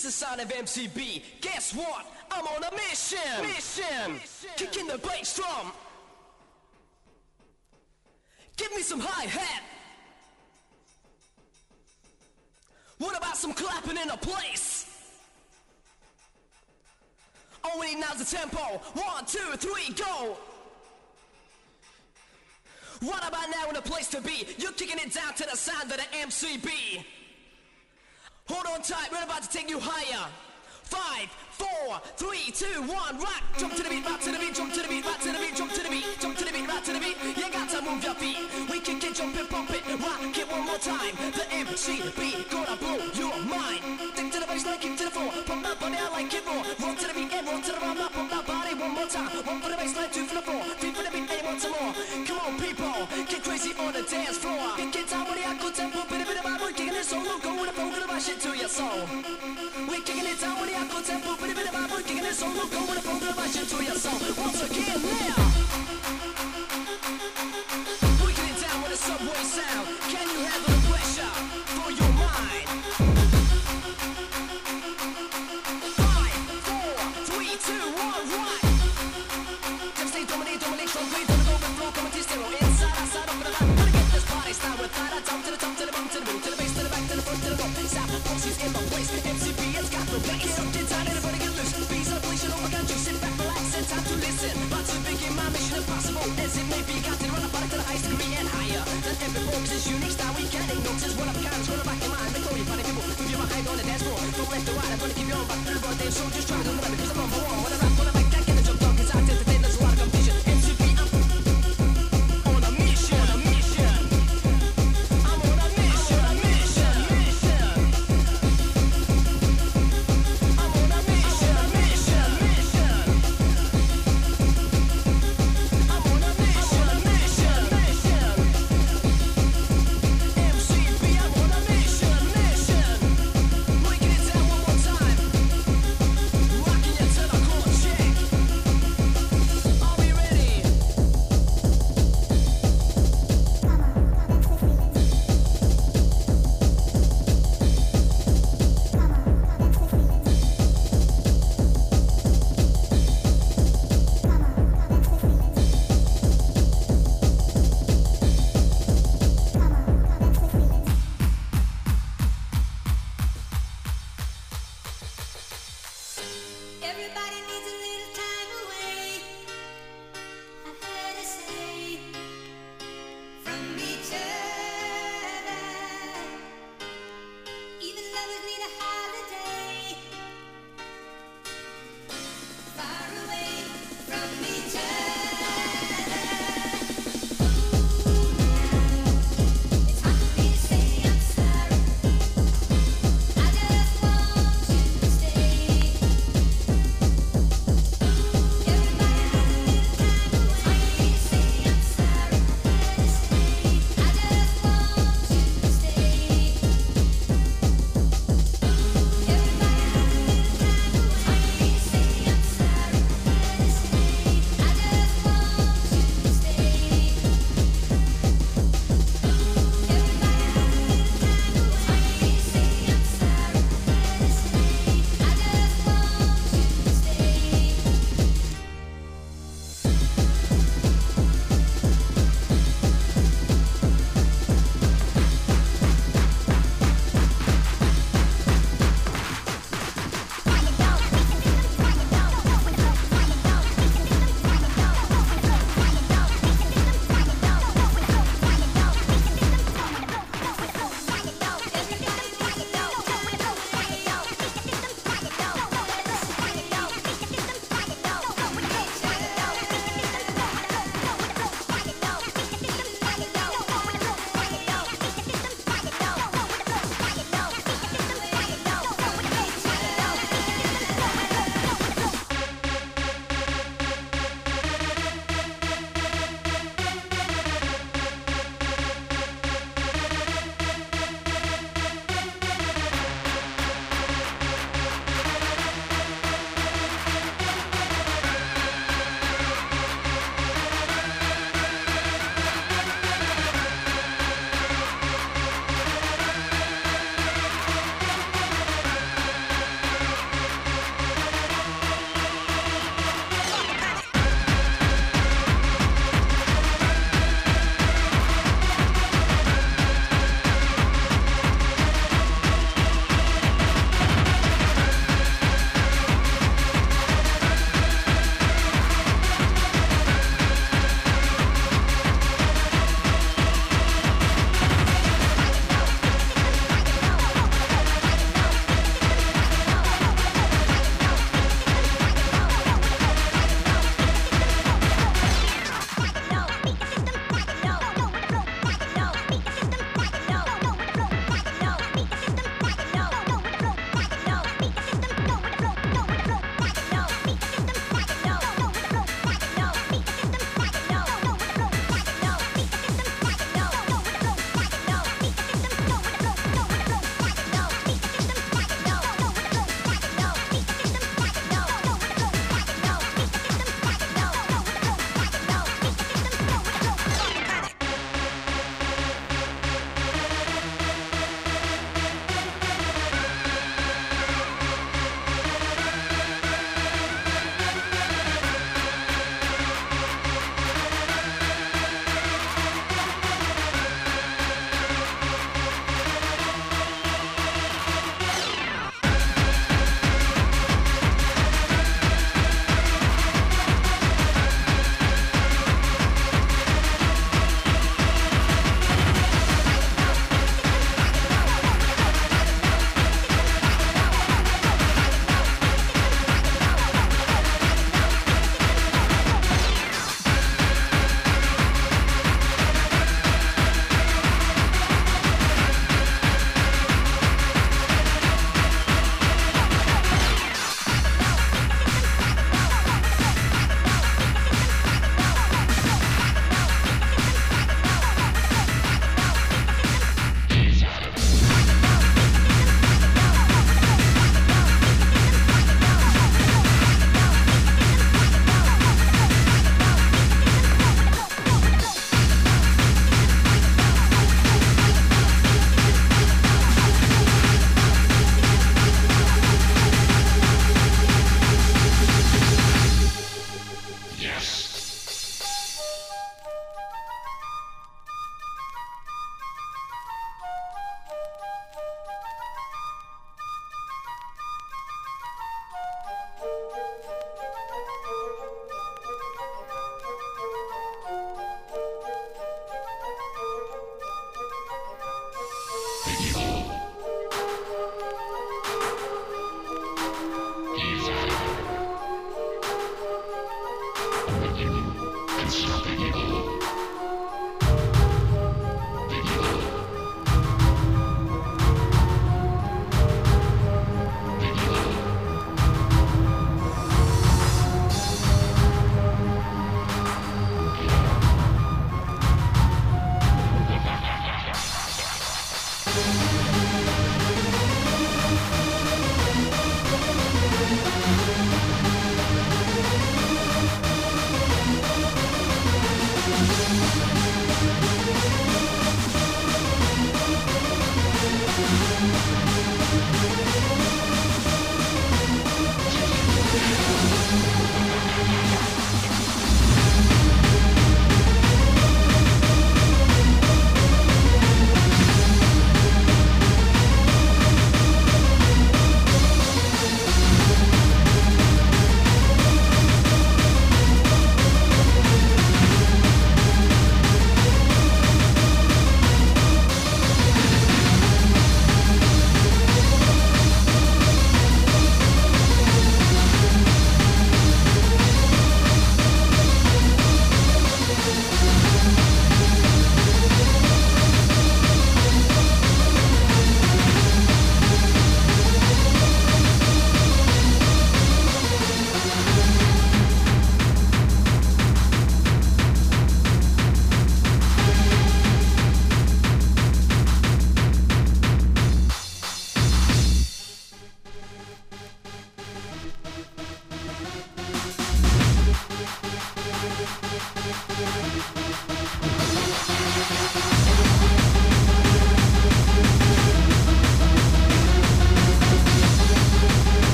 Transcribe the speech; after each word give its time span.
is 0.00 0.18
the 0.18 0.24
sound 0.24 0.40
of 0.40 0.48
MCB. 0.48 1.22
Guess 1.40 1.74
what? 1.74 2.06
I'm 2.30 2.46
on 2.46 2.64
a 2.64 2.74
mission. 2.74 3.18
Mission. 3.42 4.20
Kicking 4.56 4.86
the 4.86 4.98
bass 4.98 5.36
drum. 5.36 5.72
Give 8.56 8.74
me 8.74 8.82
some 8.82 9.00
hi 9.00 9.24
hat. 9.24 9.62
What 12.98 13.16
about 13.16 13.36
some 13.36 13.52
clapping 13.52 13.96
in 13.96 14.10
a 14.10 14.16
place? 14.16 14.86
All 17.64 17.78
we 17.80 17.94
need 17.94 18.00
now's 18.00 18.18
the 18.18 18.36
tempo. 18.36 18.58
One, 18.58 19.24
two, 19.26 19.38
three, 19.56 19.92
go. 19.94 20.36
What 23.00 23.26
about 23.26 23.48
now 23.50 23.70
in 23.70 23.76
a 23.76 23.82
place 23.82 24.08
to 24.08 24.20
be? 24.20 24.46
You're 24.58 24.72
kicking 24.72 24.98
it 24.98 25.12
down 25.12 25.34
to 25.34 25.44
the 25.50 25.56
sound 25.56 25.90
of 25.90 25.96
the 25.96 26.04
MCB. 26.18 27.04
Hold 28.50 28.66
on 28.66 28.82
tight, 28.82 29.14
we're 29.14 29.22
about 29.22 29.46
to 29.46 29.48
take 29.48 29.70
you 29.70 29.78
higher. 29.78 30.26
Five, 30.82 31.30
four, 31.54 32.02
three, 32.18 32.50
two, 32.50 32.82
one, 32.82 33.14
rock. 33.22 33.46
Jump 33.54 33.78
to 33.78 33.82
the 33.86 33.88
beat, 33.88 34.02
rock 34.02 34.18
to 34.26 34.34
the 34.34 34.42
beat, 34.42 34.58
jump 34.58 34.74
to 34.74 34.82
the 34.82 34.90
beat, 34.90 35.06
rock 35.06 35.22
to 35.22 35.30
the 35.30 35.38
beat, 35.38 35.54
jump 35.54 35.70
to 35.70 35.82
the 35.86 35.86
beat, 35.86 36.02
jump 36.18 36.34
to 36.34 36.44
the 36.44 36.50
beat, 36.50 36.66
rock 36.66 36.82
to 36.82 36.90
the 36.90 36.98
beat. 36.98 37.14
You 37.38 37.46
got 37.46 37.70
to 37.70 37.78
move 37.78 38.02
your 38.02 38.18
feet. 38.18 38.42
We 38.66 38.82
can 38.82 38.98
get 38.98 39.14
jump 39.14 39.38
it, 39.38 39.46
pump 39.46 39.70
it, 39.70 39.86
rock 39.86 40.18
it 40.34 40.50
one 40.50 40.66
more 40.66 40.82
time. 40.82 41.14
The 41.30 41.46
MCB 41.46 42.50
gonna 42.50 42.74
blow 42.74 42.98
your 43.14 43.38
mind. 43.46 43.86
Stick 44.18 44.34
to 44.34 44.38
the 44.42 44.46
bass, 44.50 44.66
like 44.66 44.82
kick 44.82 44.98
to 44.98 45.04
the 45.06 45.14
floor. 45.14 45.30
Pump 45.46 45.62
that 45.62 45.78
body, 45.78 45.94
I 45.94 46.10
like 46.10 46.34
it 46.34 46.42
more. 46.42 46.66
Roll 46.82 46.96
to 46.98 47.06
the 47.06 47.14
beat 47.14 47.30
and 47.30 47.46
roll 47.46 47.62
to 47.62 47.70
the 47.70 47.78
rhyme, 47.78 48.02
pump 48.02 48.30
that 48.34 48.46
body 48.50 48.74
one 48.74 48.94
more 48.98 49.06
time. 49.06 49.30
One 49.46 49.62
for 49.62 49.70
the 49.70 49.78
bass, 49.78 49.94
line, 49.94 50.10
two 50.10 50.26
for 50.26 50.34
the 50.34 50.42
floor. 50.42 50.66
Three 50.74 50.90
for 50.90 51.06
the 51.06 51.12
beat, 51.14 51.30
and 51.30 51.46
one 51.46 51.60
some 51.62 51.70
more. 51.78 51.94
Come 52.26 52.38
on, 52.42 52.58
people, 52.58 52.98
get 53.30 53.46
crazy 53.46 53.78
on 53.78 53.94
the 53.94 54.02
dance 54.02 54.42
floor. 54.42 54.74
It 54.74 55.06
down 55.06 55.22
with 55.30 55.38
the 55.38 55.70
tempo, 55.70 56.02
bit 56.10 56.26
of 56.26 56.26
bit 56.26 56.49
the 58.20 58.32
it 58.34 58.40
to 58.40 58.56
your 58.56 58.68
soul. 58.68 59.06
We're 59.88 60.02
kicking 60.02 60.26
it 60.26 60.40
down 60.40 60.60
with 60.60 60.70
the 60.70 60.76
bit 61.40 61.50
of 61.50 61.56
bit 61.56 61.66
of 61.68 61.90
vibe, 61.90 62.06
kicking 62.06 62.24
it 62.24 62.34
solo, 62.34 62.66
go 62.66 62.80
with 62.80 62.94
the 62.94 63.00
flow, 63.00 63.18
gonna 63.18 63.32
rush 63.32 63.56
it 63.56 63.68
to 63.68 63.82
your 63.82 63.94
soul. 63.94 64.20
Once 64.36 64.62
again, 64.62 65.00
now. 65.00 65.50
Breaking 68.20 68.44
it 68.44 68.60
down 68.60 68.82
with 68.82 68.92
a 68.92 68.96
subway 68.96 69.44
sound. 69.44 69.88
Can 70.10 70.28
you 70.28 70.44
handle 70.44 70.69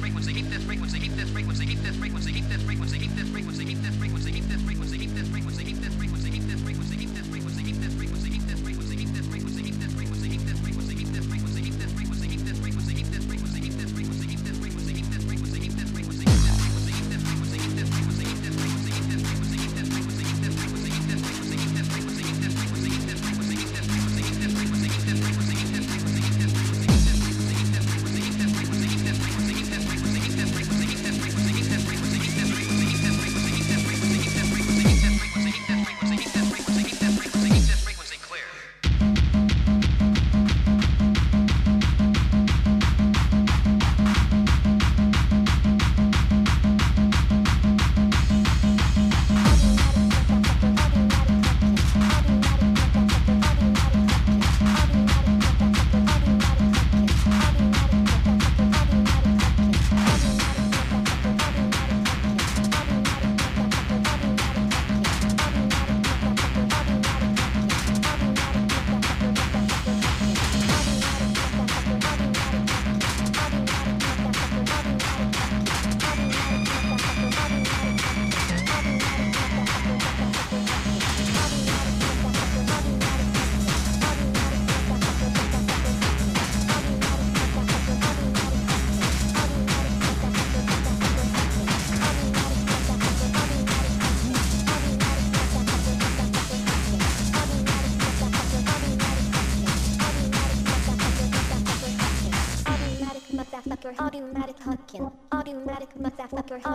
motherfucker, 0.00 0.32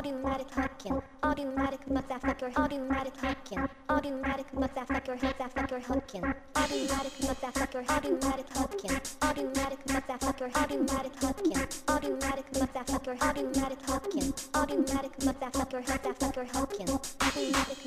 automatic 0.08 0.50
hooking, 0.52 1.02
automatic 1.22 1.86
motherfucker, 1.90 2.56
automatic 2.58 3.14
hooking, 3.18 3.68
automatic 3.90 4.46
motherfucker, 4.54 5.20
motherfucker 5.20 5.82
hooking, 5.84 6.24
automatic 6.56 7.14
motherfucker, 7.20 7.90
automatic 7.90 8.46
hooking, 8.56 9.02
automatic 9.22 9.86
motherfucker, 9.88 10.56
automatic 10.56 11.12
hooking, 11.22 11.58
automatic 11.90 12.52
motherfucker, 12.54 13.22
automatic 13.22 13.80
hooking, 13.86 14.34
automatic 14.56 15.18
motherfucker, 15.20 15.84
motherfucker 15.84 16.48
hooking, 16.56 16.90
automatic 16.90 17.87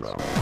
Bass 0.00 0.39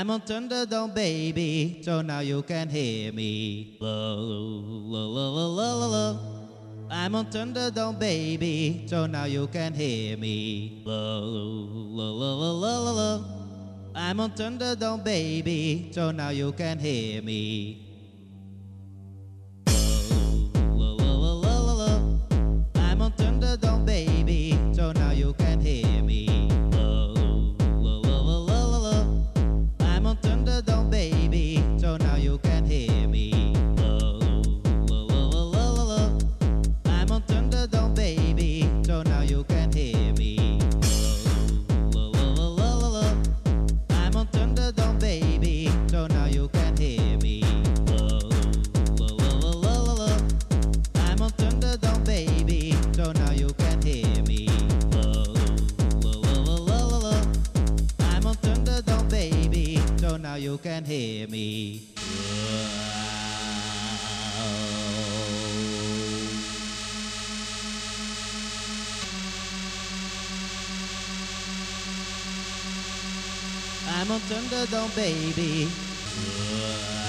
I'm 0.00 0.08
on 0.08 0.22
Thunderdome 0.22 0.94
baby, 0.94 1.82
so 1.84 2.00
now 2.00 2.20
you 2.20 2.40
can 2.44 2.70
hear 2.70 3.12
me. 3.12 3.76
I'm 6.90 7.14
on 7.14 7.26
Thunderdome 7.26 7.98
baby, 7.98 8.86
so 8.88 9.04
now 9.04 9.24
you 9.24 9.46
can 9.48 9.74
hear 9.74 10.16
me. 10.16 10.82
I'm 13.94 14.20
on 14.20 14.30
Thunderdome 14.30 15.04
baby, 15.04 15.90
so 15.92 16.12
now 16.12 16.30
you 16.30 16.52
can 16.52 16.78
hear 16.78 17.20
me. 17.20 17.89
I'm 74.00 74.10
a 74.10 74.18
thunderdome 74.18 74.96
baby. 74.96 75.68
Uh, 75.68 76.99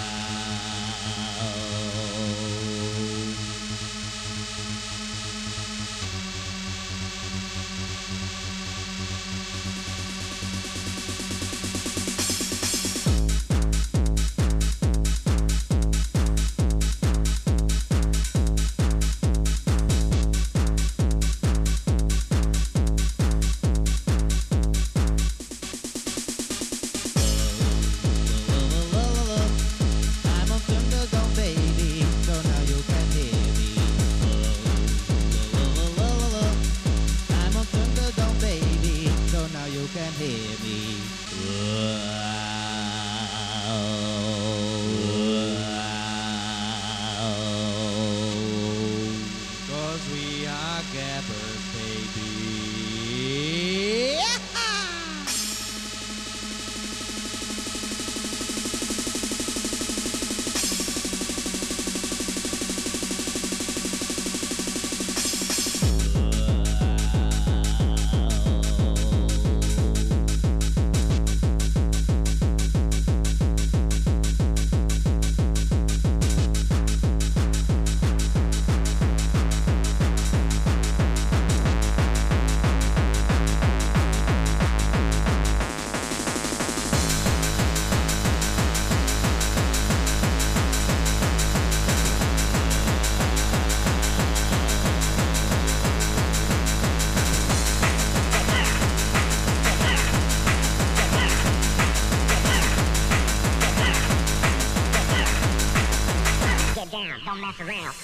don't 107.31 107.39
mess 107.39 107.61
around. 107.61 108.00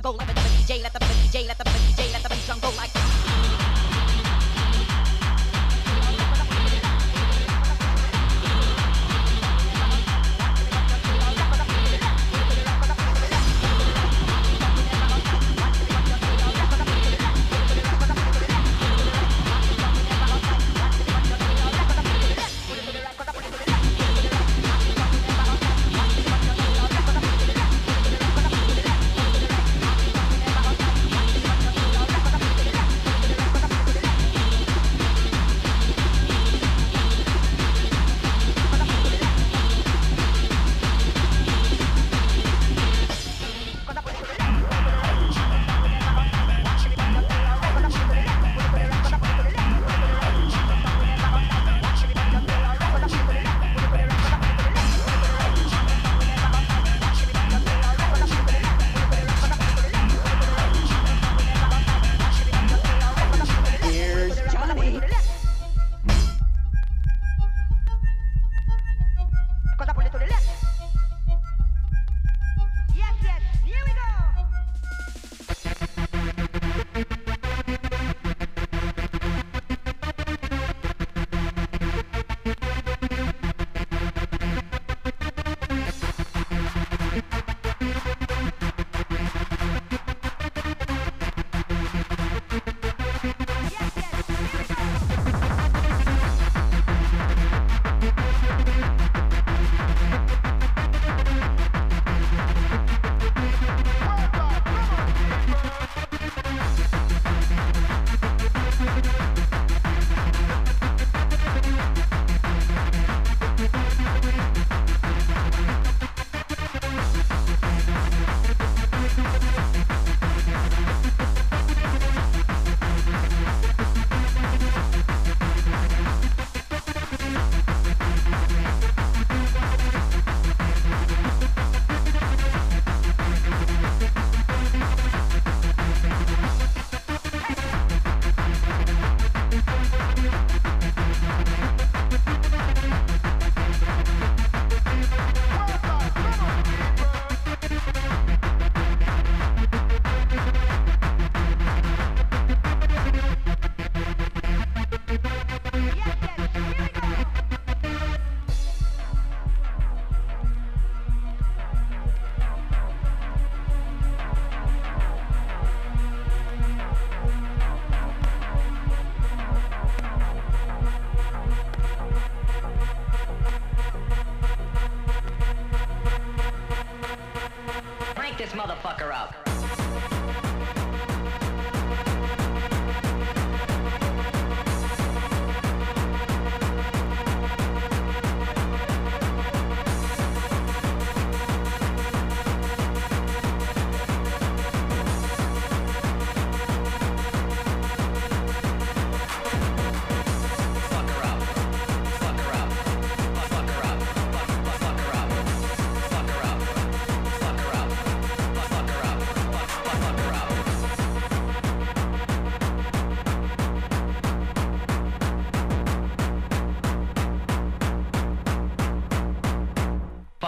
DJ 0.00 0.16
let 0.16 0.26
the 0.26 0.31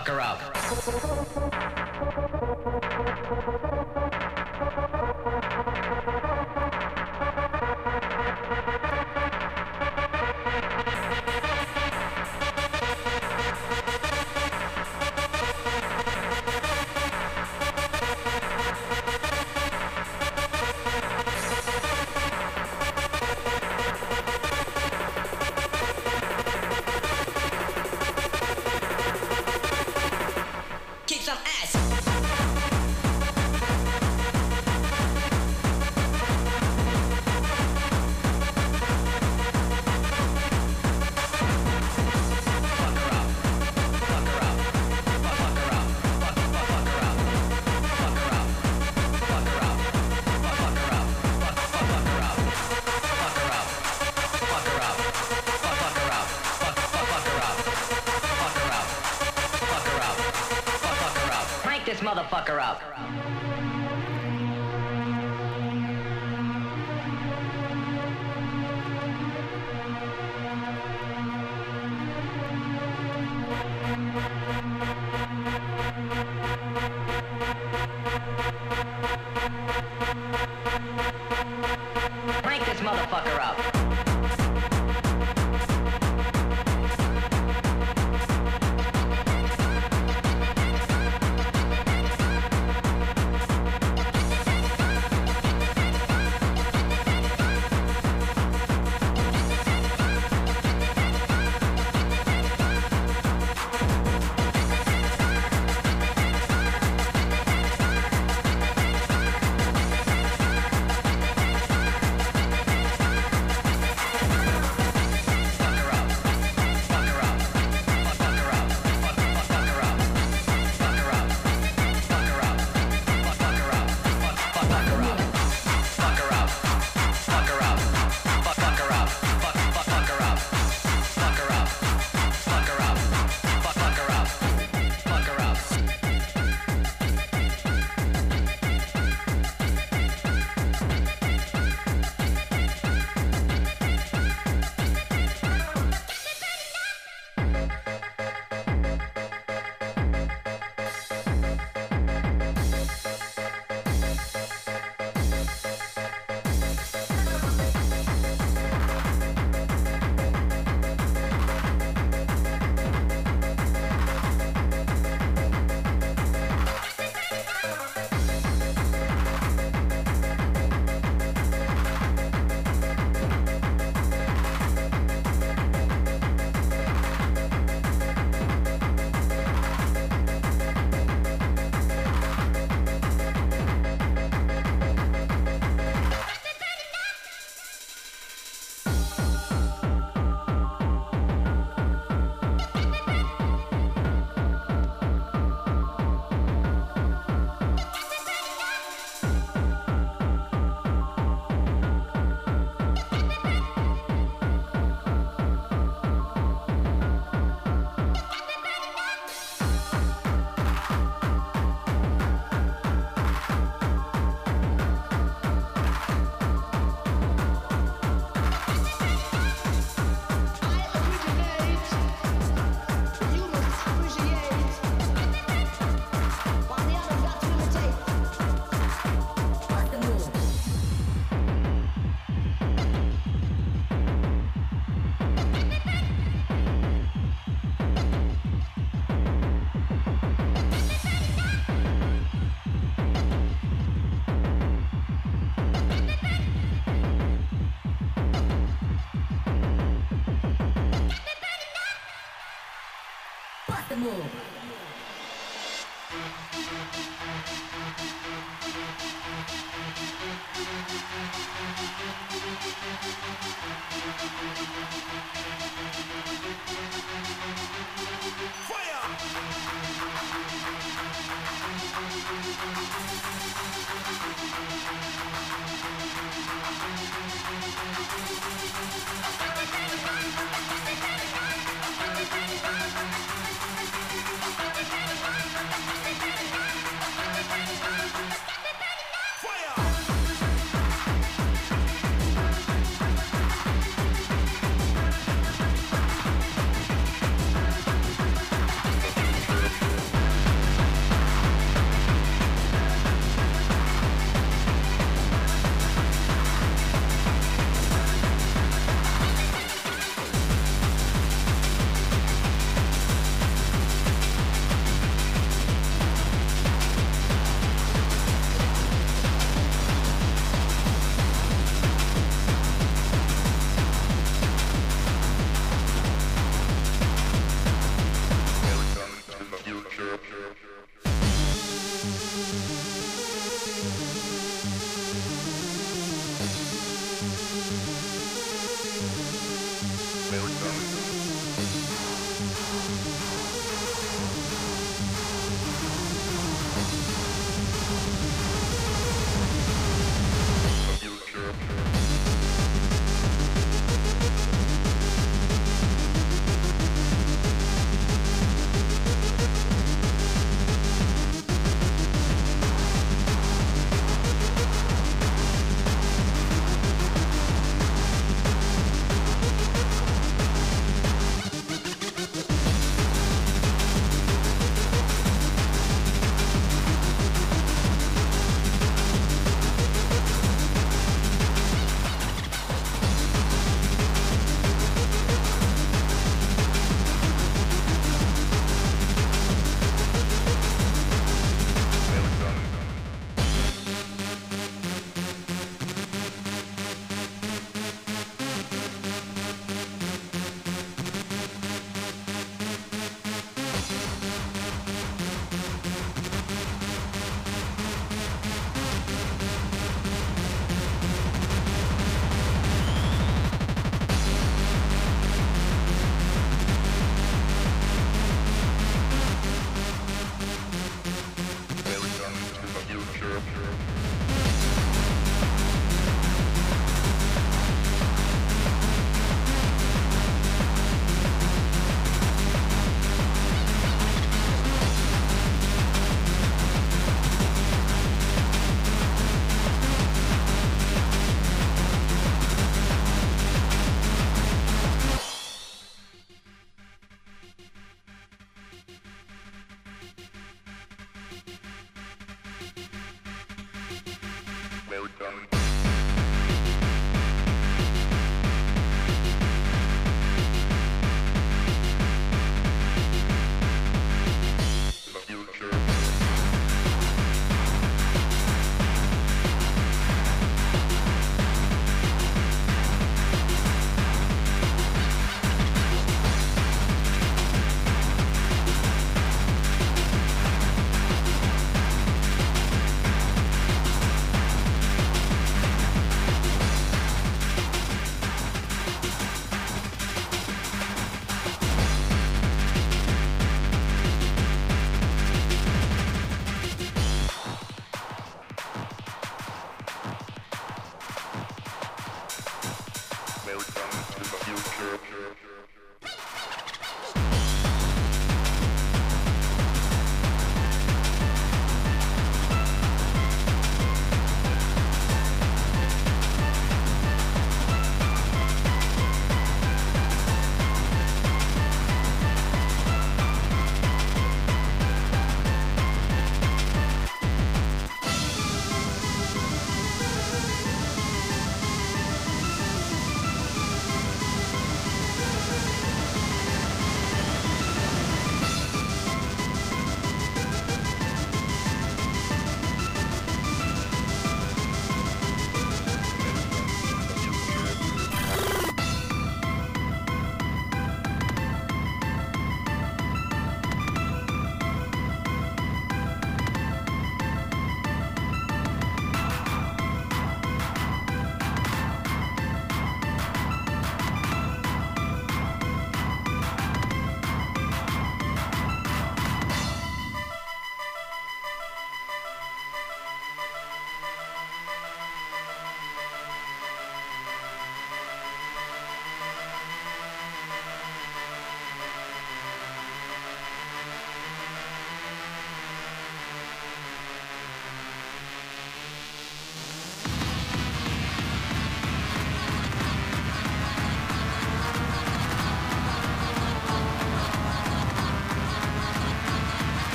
Fuck 0.00 0.08
her 0.08 0.20
up. 0.22 0.49
Motherfucker 62.40 62.58
up. 62.58 63.39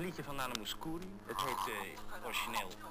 Een 0.00 0.06
liedje 0.06 0.24
van 0.24 0.36
Nana 0.36 0.52
Mouskouri. 0.56 1.04
Het 1.26 1.40
heet 1.40 1.74
eh, 1.74 2.24
origineel 2.26 2.89